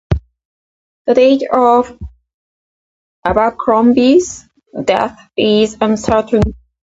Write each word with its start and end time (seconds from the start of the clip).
The 1.05 1.13
date 1.13 1.43
of 1.53 1.95
Abercromby's 3.23 4.43
death 4.83 5.29
is 5.37 5.77
uncertain. 5.79 6.41